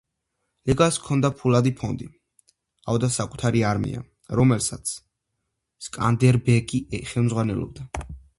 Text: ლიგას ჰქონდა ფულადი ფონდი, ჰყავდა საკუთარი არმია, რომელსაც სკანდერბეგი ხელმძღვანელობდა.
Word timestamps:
ლიგას 0.69 0.95
ჰქონდა 1.01 1.29
ფულადი 1.41 1.71
ფონდი, 1.81 2.07
ჰყავდა 2.13 3.09
საკუთარი 3.17 3.61
არმია, 3.73 4.01
რომელსაც 4.41 4.95
სკანდერბეგი 5.91 6.83
ხელმძღვანელობდა. 7.13 7.91